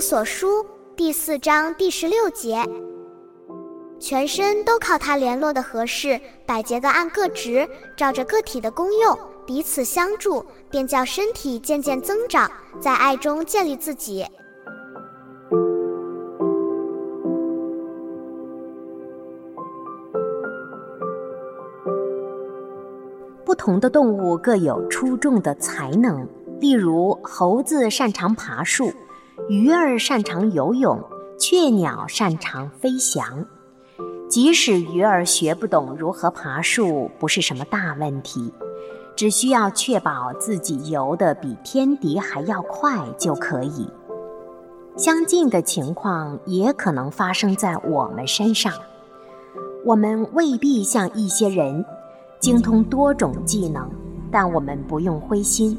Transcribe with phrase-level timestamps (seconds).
[0.00, 0.64] 所书
[0.96, 2.64] 第四章第十六节，
[3.98, 14.24] 全身都靠它联络的合适，百节各按各职，照着个体的功用，彼此相助，便叫身体渐渐增长，在爱中建立自己。
[23.44, 26.26] 不同的动物各有出众的才能，
[26.58, 28.90] 例如猴子擅长爬树。
[29.50, 31.02] 鱼儿擅长游泳，
[31.36, 33.44] 雀鸟擅长飞翔。
[34.28, 38.54] 即使鱼儿学不懂如何爬树，不是什么大问题，
[39.16, 43.90] 只需要确保自己游得比天敌还要快就可以。
[44.96, 48.72] 相近的情况也可能发生在我们身上。
[49.84, 51.84] 我们未必像一些人
[52.38, 53.90] 精通多种技能，
[54.30, 55.76] 但我们不用灰心。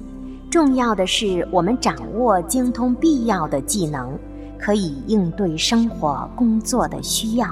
[0.51, 4.19] 重要的是，我们掌握精通必要的技能，
[4.59, 7.47] 可以应对生活工作的需要。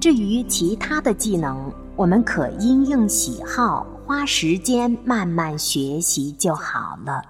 [0.00, 7.22] 至于其他的技能，我们可因应喜好，花时间慢慢学习就好了。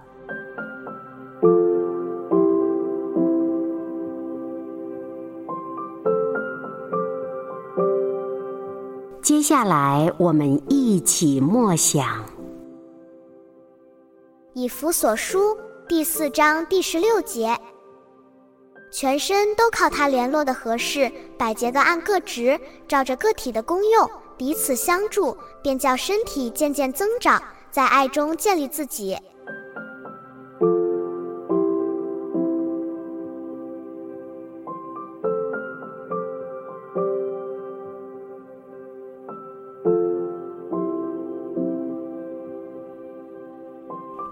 [9.20, 12.06] 接下来，我们一起默想。
[14.52, 15.56] 以弗所书
[15.88, 17.56] 第四章第十六节，
[18.90, 27.40] 全身都靠它联络的合适，百节的按各职，照着个体的功用，彼此相助，便叫身体渐渐增长，
[27.70, 29.16] 在爱中建立自己。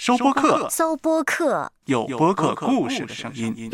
[0.00, 3.68] 收播客，收播客，有播客故事的声音。